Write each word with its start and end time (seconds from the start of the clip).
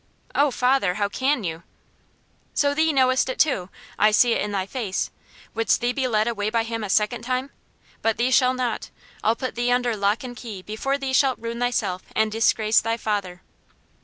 "Oh, 0.33 0.49
father 0.49 0.95
how 0.95 1.07
can 1.09 1.43
you?" 1.43 1.61
"So 2.55 2.73
thee 2.73 2.91
knowest 2.91 3.29
it 3.29 3.37
too 3.37 3.69
I 3.99 4.09
see 4.09 4.33
it 4.33 4.41
in 4.41 4.51
thy 4.51 4.65
face 4.65 5.11
Wouldst 5.53 5.79
thee 5.79 5.93
be 5.93 6.07
led 6.07 6.27
away 6.27 6.49
by 6.49 6.63
him 6.63 6.83
a 6.83 6.89
second 6.89 7.21
time! 7.21 7.51
But 8.01 8.17
thee 8.17 8.31
shall 8.31 8.55
not. 8.55 8.89
I'll 9.23 9.35
put 9.35 9.53
thee 9.53 9.71
under 9.71 9.95
lock 9.95 10.23
and 10.23 10.35
key 10.35 10.63
before 10.63 10.97
thee 10.97 11.13
shalt 11.13 11.37
ruin 11.37 11.59
thyself 11.59 12.01
and 12.15 12.31
disgrace 12.31 12.81
thy 12.81 12.97
father." 12.97 13.43